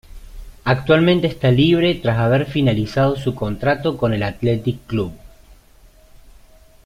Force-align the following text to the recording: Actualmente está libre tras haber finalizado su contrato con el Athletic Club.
Actualmente 0.63 1.27
está 1.27 1.51
libre 1.51 1.93
tras 1.93 2.17
haber 2.17 2.47
finalizado 2.49 3.15
su 3.17 3.35
contrato 3.35 3.97
con 3.97 4.15
el 4.15 4.23
Athletic 4.23 4.87
Club. 4.87 5.13